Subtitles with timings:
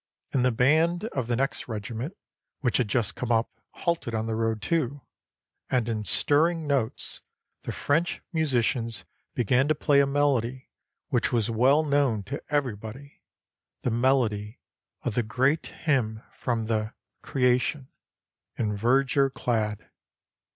[0.33, 2.17] And the band of the next regiment,
[2.61, 5.01] which had just come up, halted on the road, too,
[5.69, 7.21] and, in stirring notes,
[7.65, 10.71] the French musicians began to play a melody
[11.09, 13.21] which was well known to everybody,
[13.83, 14.59] the melody
[15.03, 17.87] of the great hymn from the "Creation,"
[18.57, 19.87] "In verdure clad."